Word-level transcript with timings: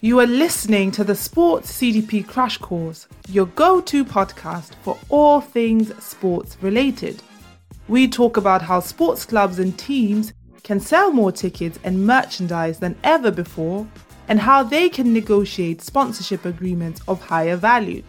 You 0.00 0.20
are 0.20 0.26
listening 0.28 0.92
to 0.92 1.02
the 1.02 1.16
Sports 1.16 1.72
CDP 1.72 2.24
Crash 2.24 2.56
Course, 2.56 3.08
your 3.28 3.46
go 3.46 3.80
to 3.80 4.04
podcast 4.04 4.76
for 4.82 4.96
all 5.08 5.40
things 5.40 5.92
sports 6.00 6.56
related. 6.60 7.20
We 7.88 8.06
talk 8.06 8.36
about 8.36 8.62
how 8.62 8.78
sports 8.78 9.24
clubs 9.24 9.58
and 9.58 9.76
teams 9.76 10.32
can 10.62 10.78
sell 10.78 11.10
more 11.10 11.32
tickets 11.32 11.80
and 11.82 12.06
merchandise 12.06 12.78
than 12.78 12.94
ever 13.02 13.32
before, 13.32 13.88
and 14.28 14.38
how 14.38 14.62
they 14.62 14.88
can 14.88 15.12
negotiate 15.12 15.82
sponsorship 15.82 16.44
agreements 16.44 17.00
of 17.08 17.20
higher 17.20 17.56
value. 17.56 18.04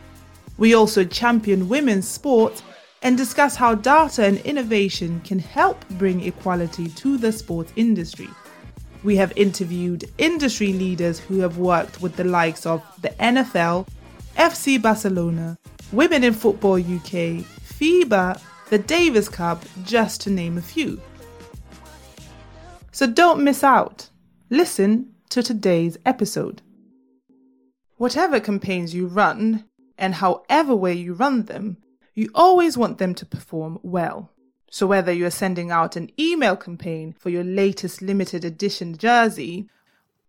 We 0.60 0.75
also 0.75 1.04
champion 1.04 1.69
women's 1.69 2.07
sports 2.07 2.61
and 3.01 3.18
discuss 3.18 3.56
how 3.56 3.74
data 3.74 4.25
and 4.25 4.37
innovation 4.42 5.21
can 5.21 5.39
help 5.39 5.83
bring 5.97 6.21
equality 6.21 6.89
to 6.89 7.18
the 7.18 7.32
sports 7.32 7.74
industry. 7.75 8.29
We 9.04 9.16
have 9.16 9.32
interviewed 9.38 10.10
industry 10.18 10.74
leaders 10.74 11.20
who 11.20 11.39
have 11.39 11.58
worked 11.58 12.02
with 12.02 12.18
the 12.18 12.26
likes 12.26 12.66
of 12.66 12.84
the 13.02 13.10
NFL, 13.10 13.88
FC 14.36 14.82
Barcelona, 14.82 15.58
Women 15.92 16.24
in 16.24 16.34
Football 16.34 16.75
UK, 16.75 17.46
FIBA, 17.80 18.42
the 18.70 18.78
Davis 18.78 19.30
Cup, 19.30 19.64
just 19.86 20.22
to 20.22 20.30
name 20.30 20.58
a 20.58 20.62
few. 20.62 21.02
So 22.92 23.08
don't 23.08 23.44
miss 23.44 23.64
out. 23.64 24.10
Listen 24.50 25.14
to 25.30 25.42
today's 25.42 25.97
episode. 26.06 26.61
Whatever 27.96 28.39
campaigns 28.39 28.94
you 28.94 29.08
run, 29.08 29.66
and 29.97 30.16
however 30.16 30.75
way 30.75 30.94
you 30.94 31.14
run 31.14 31.44
them, 31.44 31.78
you 32.16 32.30
always 32.36 32.78
want 32.78 32.97
them 32.97 33.16
to 33.16 33.25
perform 33.25 33.80
well. 33.81 34.31
So, 34.72 34.86
whether 34.86 35.11
you're 35.11 35.31
sending 35.31 35.72
out 35.72 35.95
an 35.95 36.11
email 36.19 36.55
campaign 36.55 37.14
for 37.14 37.30
your 37.30 37.44
latest 37.44 38.02
limited 38.02 38.45
edition 38.45 38.97
jersey, 38.97 39.67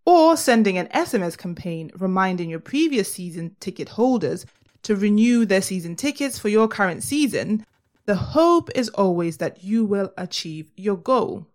or 0.07 0.37
sending 0.37 0.79
an 0.79 0.89
SMS 0.89 1.37
campaign 1.37 1.91
reminding 1.99 2.49
your 2.49 2.61
previous 2.61 3.13
season 3.13 3.55
ticket 3.61 3.91
holders 3.91 4.47
to 4.83 4.97
renew 4.97 5.45
their 5.45 5.61
season 5.61 5.95
tickets 5.95 6.39
for 6.39 6.49
your 6.49 6.69
current 6.69 7.03
season, 7.03 7.67
the 8.07 8.15
hope 8.15 8.71
is 8.75 8.89
always 8.91 9.37
that 9.37 9.63
you 9.63 9.85
will 9.85 10.13
achieve 10.17 10.71
your 10.77 10.97
goal. 10.97 11.47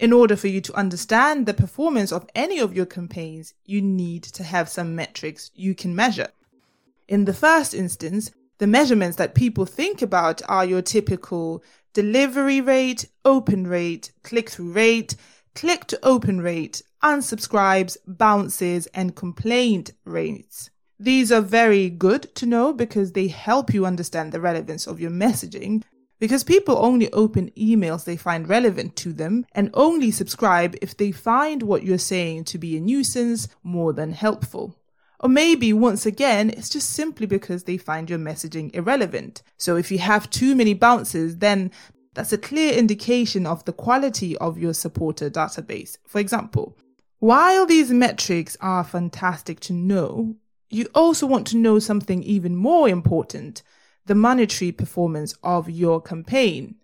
In 0.00 0.12
order 0.12 0.34
for 0.34 0.48
you 0.48 0.60
to 0.62 0.74
understand 0.74 1.46
the 1.46 1.54
performance 1.54 2.12
of 2.12 2.28
any 2.34 2.58
of 2.58 2.74
your 2.74 2.84
campaigns, 2.84 3.54
you 3.64 3.80
need 3.80 4.24
to 4.24 4.42
have 4.42 4.68
some 4.68 4.96
metrics 4.96 5.52
you 5.54 5.74
can 5.74 5.94
measure. 5.94 6.28
In 7.06 7.26
the 7.26 7.32
first 7.32 7.74
instance, 7.74 8.32
the 8.58 8.66
measurements 8.66 9.16
that 9.16 9.34
people 9.34 9.66
think 9.66 10.00
about 10.00 10.40
are 10.48 10.64
your 10.64 10.82
typical 10.82 11.62
delivery 11.92 12.60
rate, 12.60 13.08
open 13.24 13.66
rate, 13.66 14.12
click 14.22 14.50
through 14.50 14.72
rate, 14.72 15.16
click 15.54 15.86
to 15.86 15.98
open 16.02 16.40
rate, 16.40 16.82
unsubscribes, 17.02 17.96
bounces, 18.06 18.86
and 18.88 19.16
complaint 19.16 19.92
rates. 20.04 20.70
These 20.98 21.32
are 21.32 21.40
very 21.40 21.90
good 21.90 22.34
to 22.36 22.46
know 22.46 22.72
because 22.72 23.12
they 23.12 23.28
help 23.28 23.74
you 23.74 23.84
understand 23.84 24.32
the 24.32 24.40
relevance 24.40 24.86
of 24.86 25.00
your 25.00 25.10
messaging. 25.10 25.82
Because 26.20 26.44
people 26.44 26.78
only 26.78 27.12
open 27.12 27.50
emails 27.50 28.04
they 28.04 28.16
find 28.16 28.48
relevant 28.48 28.94
to 28.96 29.12
them 29.12 29.44
and 29.52 29.70
only 29.74 30.10
subscribe 30.10 30.76
if 30.80 30.96
they 30.96 31.10
find 31.10 31.62
what 31.62 31.82
you're 31.82 31.98
saying 31.98 32.44
to 32.44 32.58
be 32.58 32.76
a 32.76 32.80
nuisance 32.80 33.48
more 33.62 33.92
than 33.92 34.12
helpful. 34.12 34.76
Or 35.24 35.30
maybe 35.30 35.72
once 35.72 36.04
again, 36.04 36.50
it's 36.50 36.68
just 36.68 36.90
simply 36.90 37.26
because 37.26 37.64
they 37.64 37.78
find 37.78 38.10
your 38.10 38.18
messaging 38.18 38.74
irrelevant. 38.74 39.42
So 39.56 39.74
if 39.74 39.90
you 39.90 39.96
have 39.96 40.28
too 40.28 40.54
many 40.54 40.74
bounces, 40.74 41.38
then 41.38 41.70
that's 42.12 42.34
a 42.34 42.38
clear 42.38 42.74
indication 42.74 43.46
of 43.46 43.64
the 43.64 43.72
quality 43.72 44.36
of 44.36 44.58
your 44.58 44.74
supporter 44.74 45.30
database. 45.30 45.96
For 46.06 46.18
example, 46.18 46.76
while 47.20 47.64
these 47.64 47.90
metrics 47.90 48.54
are 48.60 48.84
fantastic 48.84 49.60
to 49.60 49.72
know, 49.72 50.36
you 50.68 50.88
also 50.94 51.26
want 51.26 51.46
to 51.48 51.56
know 51.56 51.78
something 51.78 52.22
even 52.22 52.54
more 52.54 52.86
important 52.86 53.62
the 54.04 54.14
monetary 54.14 54.72
performance 54.72 55.34
of 55.42 55.70
your 55.70 56.02
campaign. 56.02 56.74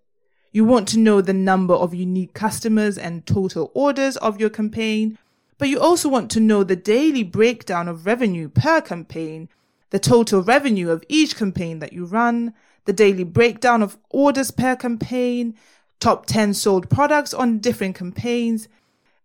You 0.50 0.64
want 0.64 0.88
to 0.88 0.98
know 0.98 1.20
the 1.20 1.34
number 1.34 1.74
of 1.74 1.92
unique 1.92 2.32
customers 2.32 2.96
and 2.96 3.26
total 3.26 3.70
orders 3.74 4.16
of 4.16 4.40
your 4.40 4.48
campaign, 4.48 5.18
but 5.60 5.68
you 5.68 5.78
also 5.78 6.08
want 6.08 6.30
to 6.30 6.40
know 6.40 6.64
the 6.64 6.74
daily 6.74 7.22
breakdown 7.22 7.86
of 7.86 8.06
revenue 8.06 8.48
per 8.48 8.80
campaign, 8.80 9.46
the 9.90 9.98
total 9.98 10.42
revenue 10.42 10.88
of 10.88 11.04
each 11.06 11.36
campaign 11.36 11.80
that 11.80 11.92
you 11.92 12.06
run, 12.06 12.54
the 12.86 12.94
daily 12.94 13.24
breakdown 13.24 13.82
of 13.82 13.98
orders 14.08 14.50
per 14.50 14.74
campaign, 14.74 15.54
top 16.00 16.24
10 16.24 16.54
sold 16.54 16.88
products 16.88 17.34
on 17.34 17.58
different 17.58 17.94
campaigns. 17.94 18.68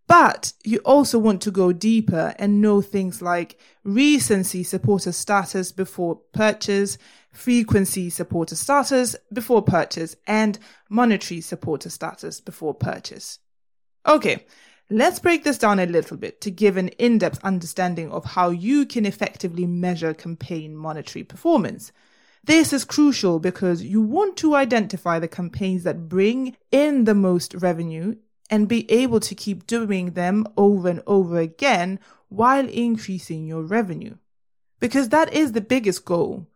But 0.07 0.51
you 0.66 0.79
also 0.79 1.18
want 1.18 1.41
to 1.44 1.51
go 1.51 1.72
deeper 1.72 2.35
and 2.38 2.59
know 2.59 2.81
things 2.81 3.22
like 3.22 3.57
recency 3.85 4.62
supporter 4.62 5.13
status 5.13 5.72
before 5.72 6.17
purchase, 6.34 6.97
frequency 7.31 8.09
supporter 8.09 8.57
status 8.57 9.16
before 9.31 9.62
purchase, 9.62 10.17
and 10.28 10.59
monetary 10.90 11.40
supporter 11.40 11.90
status 11.90 12.41
before 12.41 12.73
purchase. 12.73 13.40
Okay, 14.06 14.46
Let's 14.90 15.18
break 15.18 15.44
this 15.44 15.57
down 15.57 15.79
a 15.79 15.88
little 15.88 16.16
bit 16.16 16.41
to 16.41 16.51
give 16.51 16.78
an 16.78 16.90
in 16.90 17.18
depth 17.18 17.44
understanding 17.44 18.12
of 18.12 18.23
how 18.23 18.51
you 18.51 18.85
can 18.85 19.03
effectively 19.03 19.66
measure 19.66 20.13
campaign 20.13 20.75
monetary 20.75 21.23
performance. 21.23 21.91
This 22.44 22.72
is 22.72 22.85
crucial 22.85 23.40
because 23.40 23.81
you 23.81 24.00
want 24.00 24.38
to 24.38 24.53
identify 24.53 25.18
the 25.18 25.28
campaigns 25.28 25.81
that 25.84 26.07
bring 26.07 26.56
in 26.72 27.06
the 27.06 27.16
most 27.16 27.56
revenue 27.56 28.18
and 28.51 28.68
be 28.68 28.90
able 28.91 29.19
to 29.22 29.34
keep 29.34 29.66
doing 29.66 30.12
them 30.12 30.46
over 30.56 30.88
and 30.88 31.02
over 31.07 31.40
again 31.40 32.00
while 32.29 32.69
increasing 32.69 33.47
your 33.47 33.63
revenue. 33.63 34.16
Because 34.79 35.09
that 35.09 35.34
is 35.34 35.53
the 35.53 35.62
biggest 35.62 36.06
goal. 36.06 36.47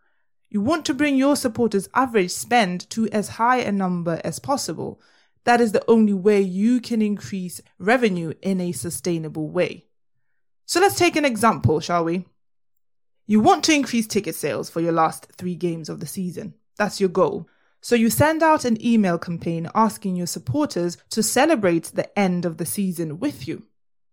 You 0.51 0.61
want 0.61 0.85
to 0.85 0.93
bring 0.93 1.15
your 1.15 1.35
supporters' 1.35 1.89
average 1.95 2.29
spend 2.29 2.87
to 2.91 3.09
as 3.09 3.29
high 3.29 3.57
a 3.57 3.71
number 3.71 4.21
as 4.23 4.37
possible 4.37 5.01
that 5.45 5.61
is 5.61 5.71
the 5.71 5.83
only 5.89 6.13
way 6.13 6.41
you 6.41 6.81
can 6.81 7.01
increase 7.01 7.61
revenue 7.77 8.33
in 8.41 8.61
a 8.61 8.71
sustainable 8.71 9.49
way. 9.49 9.85
So 10.65 10.79
let's 10.79 10.97
take 10.97 11.15
an 11.15 11.25
example, 11.25 11.79
shall 11.79 12.03
we? 12.03 12.25
You 13.25 13.39
want 13.39 13.63
to 13.65 13.73
increase 13.73 14.07
ticket 14.07 14.35
sales 14.35 14.69
for 14.69 14.81
your 14.81 14.91
last 14.91 15.31
three 15.37 15.55
games 15.55 15.89
of 15.89 15.99
the 15.99 16.07
season. 16.07 16.55
That's 16.77 16.99
your 16.99 17.09
goal. 17.09 17.47
So 17.81 17.95
you 17.95 18.09
send 18.09 18.43
out 18.43 18.65
an 18.65 18.83
email 18.85 19.17
campaign 19.17 19.69
asking 19.73 20.15
your 20.15 20.27
supporters 20.27 20.97
to 21.11 21.23
celebrate 21.23 21.85
the 21.85 22.17
end 22.17 22.45
of 22.45 22.57
the 22.57 22.65
season 22.65 23.19
with 23.19 23.47
you. 23.47 23.63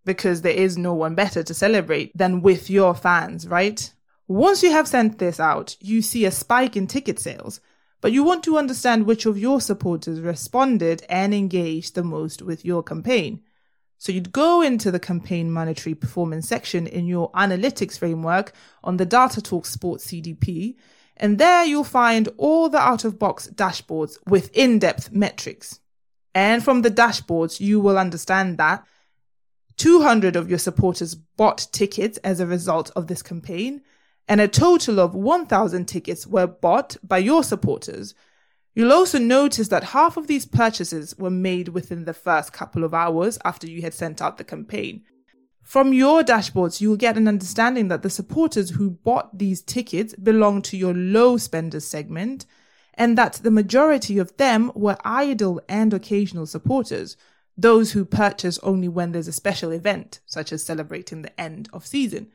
Because 0.04 0.42
there 0.42 0.52
is 0.52 0.78
no 0.78 0.94
one 0.94 1.14
better 1.14 1.42
to 1.42 1.54
celebrate 1.54 2.16
than 2.16 2.42
with 2.42 2.70
your 2.70 2.94
fans, 2.94 3.48
right? 3.48 3.92
Once 4.28 4.62
you 4.62 4.70
have 4.70 4.86
sent 4.86 5.18
this 5.18 5.40
out, 5.40 5.76
you 5.80 6.02
see 6.02 6.24
a 6.24 6.30
spike 6.30 6.76
in 6.76 6.86
ticket 6.86 7.18
sales 7.18 7.60
but 8.06 8.12
you 8.12 8.22
want 8.22 8.44
to 8.44 8.56
understand 8.56 9.04
which 9.04 9.26
of 9.26 9.36
your 9.36 9.60
supporters 9.60 10.20
responded 10.20 11.04
and 11.08 11.34
engaged 11.34 11.96
the 11.96 12.04
most 12.04 12.40
with 12.40 12.64
your 12.64 12.80
campaign. 12.80 13.40
So 13.98 14.12
you'd 14.12 14.30
go 14.30 14.62
into 14.62 14.92
the 14.92 15.00
campaign 15.00 15.50
monetary 15.50 15.96
performance 15.96 16.46
section 16.46 16.86
in 16.86 17.08
your 17.08 17.32
analytics 17.32 17.98
framework 17.98 18.52
on 18.84 18.96
the 18.96 19.06
Data 19.06 19.42
Talk 19.42 19.66
Sports 19.66 20.06
CDP, 20.06 20.76
and 21.16 21.38
there 21.38 21.64
you'll 21.64 21.82
find 21.82 22.28
all 22.36 22.68
the 22.68 22.78
out 22.78 23.04
of 23.04 23.18
box 23.18 23.48
dashboards 23.52 24.18
with 24.24 24.56
in 24.56 24.78
depth 24.78 25.10
metrics. 25.10 25.80
And 26.32 26.62
from 26.62 26.82
the 26.82 26.92
dashboards, 26.92 27.58
you 27.58 27.80
will 27.80 27.98
understand 27.98 28.56
that 28.58 28.86
200 29.78 30.36
of 30.36 30.48
your 30.48 30.60
supporters 30.60 31.16
bought 31.16 31.66
tickets 31.72 32.18
as 32.18 32.38
a 32.38 32.46
result 32.46 32.92
of 32.94 33.08
this 33.08 33.22
campaign, 33.22 33.82
and 34.28 34.40
a 34.40 34.48
total 34.48 34.98
of 34.98 35.14
1,000 35.14 35.86
tickets 35.86 36.26
were 36.26 36.46
bought 36.46 36.96
by 37.02 37.18
your 37.18 37.44
supporters. 37.44 38.14
You'll 38.74 38.92
also 38.92 39.18
notice 39.18 39.68
that 39.68 39.84
half 39.84 40.16
of 40.16 40.26
these 40.26 40.44
purchases 40.44 41.16
were 41.16 41.30
made 41.30 41.68
within 41.68 42.04
the 42.04 42.12
first 42.12 42.52
couple 42.52 42.84
of 42.84 42.92
hours 42.92 43.38
after 43.44 43.66
you 43.66 43.82
had 43.82 43.94
sent 43.94 44.20
out 44.20 44.36
the 44.36 44.44
campaign. 44.44 45.02
From 45.62 45.92
your 45.92 46.22
dashboards, 46.22 46.80
you 46.80 46.90
will 46.90 46.96
get 46.96 47.16
an 47.16 47.26
understanding 47.26 47.88
that 47.88 48.02
the 48.02 48.10
supporters 48.10 48.70
who 48.70 48.90
bought 48.90 49.36
these 49.36 49.62
tickets 49.62 50.14
belong 50.14 50.62
to 50.62 50.76
your 50.76 50.94
low 50.94 51.38
spenders 51.38 51.86
segment, 51.86 52.46
and 52.94 53.18
that 53.18 53.40
the 53.42 53.50
majority 53.50 54.18
of 54.18 54.36
them 54.36 54.70
were 54.74 54.96
idle 55.04 55.60
and 55.68 55.92
occasional 55.92 56.46
supporters, 56.46 57.16
those 57.56 57.92
who 57.92 58.04
purchase 58.04 58.58
only 58.58 58.88
when 58.88 59.12
there's 59.12 59.26
a 59.26 59.32
special 59.32 59.72
event, 59.72 60.20
such 60.26 60.52
as 60.52 60.64
celebrating 60.64 61.22
the 61.22 61.40
end 61.40 61.68
of 61.72 61.86
season. 61.86 62.30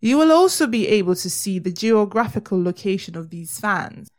You 0.00 0.18
will 0.18 0.32
also 0.32 0.66
be 0.66 0.88
able 0.88 1.14
to 1.16 1.30
see 1.30 1.58
the 1.58 1.72
geographical 1.72 2.62
location 2.62 3.16
of 3.16 3.30
these 3.30 3.58
fans. 3.58 4.10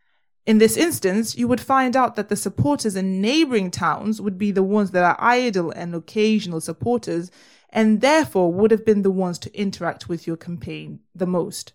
In 0.46 0.60
this 0.60 0.78
instance, 0.78 1.36
you 1.36 1.48
would 1.48 1.62
find 1.62 1.96
out 1.96 2.16
that 2.16 2.30
the 2.30 2.36
supporters 2.36 2.96
in 2.96 3.20
neighboring 3.20 3.72
towns 3.72 4.22
would 4.22 4.38
be 4.38 4.52
the 4.52 4.64
ones 4.64 4.92
that 4.92 5.04
are 5.04 5.18
idle 5.20 5.72
and 5.72 5.96
occasional 5.96 6.62
supporters, 6.62 7.32
and 7.70 8.02
therefore 8.02 8.54
would 8.54 8.72
have 8.72 8.86
been 8.86 9.02
the 9.02 9.12
ones 9.12 9.40
to 9.40 9.60
interact 9.60 10.08
with 10.08 10.28
your 10.28 10.38
campaign 10.38 11.00
the 11.16 11.26
most. 11.26 11.74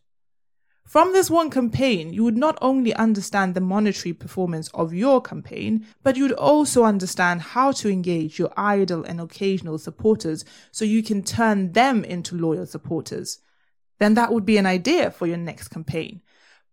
From 0.87 1.12
this 1.12 1.31
one 1.31 1.50
campaign, 1.50 2.12
you 2.12 2.25
would 2.25 2.37
not 2.37 2.58
only 2.61 2.93
understand 2.94 3.55
the 3.55 3.61
monetary 3.61 4.12
performance 4.12 4.69
of 4.75 4.93
your 4.93 5.20
campaign, 5.20 5.87
but 6.03 6.17
you 6.17 6.25
would 6.25 6.32
also 6.32 6.82
understand 6.82 7.43
how 7.43 7.70
to 7.73 7.88
engage 7.88 8.41
your 8.41 8.53
idle 8.56 9.05
and 9.05 9.20
occasional 9.20 9.79
supporters 9.79 10.44
so 10.73 10.85
you 10.85 11.03
can 11.05 11.23
turn 11.23 11.73
them 11.75 12.03
into 12.03 12.37
loyal 12.37 12.67
supporters. 12.67 13.38
Then 14.00 14.14
that 14.14 14.32
would 14.32 14.44
be 14.44 14.56
an 14.56 14.67
idea 14.67 15.11
for 15.11 15.26
your 15.26 15.37
next 15.37 15.69
campaign. 15.69 16.23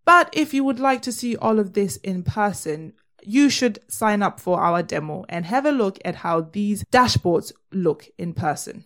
But 0.05 0.29
if 0.31 0.53
you 0.53 0.63
would 0.63 0.79
like 0.79 1.01
to 1.03 1.11
see 1.11 1.35
all 1.35 1.59
of 1.59 1.73
this 1.73 1.97
in 1.97 2.23
person, 2.23 2.93
you 3.21 3.49
should 3.49 3.79
sign 3.89 4.23
up 4.23 4.39
for 4.39 4.61
our 4.61 4.81
demo 4.81 5.25
and 5.27 5.45
have 5.45 5.65
a 5.65 5.71
look 5.71 5.99
at 6.05 6.15
how 6.15 6.41
these 6.41 6.85
dashboards 6.85 7.51
look 7.73 8.07
in 8.17 8.33
person. 8.33 8.85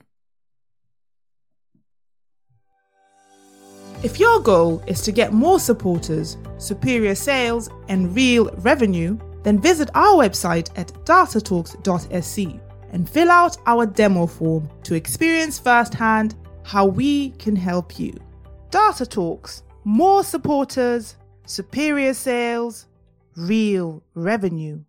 If 4.04 4.20
your 4.20 4.40
goal 4.40 4.84
is 4.88 5.02
to 5.04 5.12
get 5.12 5.32
more 5.32 5.60
supporters, 5.60 6.38
superior 6.58 7.14
sales, 7.14 7.70
and 7.88 8.16
real 8.16 8.50
revenue, 8.58 9.20
then 9.44 9.62
visit 9.62 9.92
our 9.94 10.16
website 10.16 10.72
at 10.76 10.88
datatalks.sc 11.06 12.60
and 12.92 13.08
fill 13.08 13.30
out 13.30 13.58
our 13.68 13.86
demo 13.86 14.26
form 14.26 14.68
to 14.84 14.96
experience 14.96 15.60
firsthand 15.60 16.34
how 16.64 16.88
we 16.88 17.30
can 17.32 17.56
help 17.56 18.00
you. 18.00 18.12
Data 18.72 19.06
Talks, 19.06 19.64
more 19.84 20.24
supporters, 20.24 21.18
superior 21.46 22.14
sales, 22.14 22.88
real 23.36 24.02
revenue. 24.14 24.82